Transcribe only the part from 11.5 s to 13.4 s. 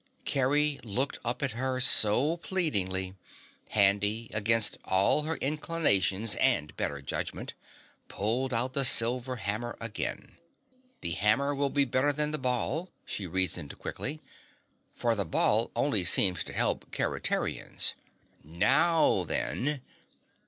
will be better than the ball," she